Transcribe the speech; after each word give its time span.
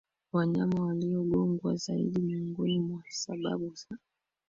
wanyama 0.33 0.85
waliogongwa 0.85 1.75
zaidi 1.75 2.19
Miongoni 2.21 2.79
mwa 2.79 3.03
sababu 3.09 3.69
za 3.73 3.97